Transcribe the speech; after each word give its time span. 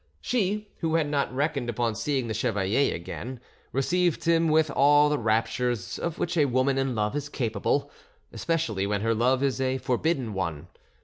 She, 0.19 0.67
who 0.79 0.95
had 0.95 1.07
not 1.07 1.31
reckoned 1.31 1.69
upon 1.69 1.93
seeing 1.93 2.27
the 2.27 2.33
chevalier 2.33 2.95
again, 2.95 3.39
received 3.71 4.23
him 4.23 4.47
with 4.47 4.71
all 4.71 5.09
the 5.09 5.19
raptures 5.19 5.99
of 5.99 6.17
which 6.17 6.37
a 6.37 6.45
woman 6.45 6.79
in 6.79 6.95
love 6.95 7.15
is 7.15 7.29
capable, 7.29 7.91
especially 8.33 8.87
when 8.87 9.01
her 9.01 9.13
love 9.13 9.43
is 9.43 9.61
a 9.61 9.77
forbidden 9.77 10.33
one. 10.33 10.69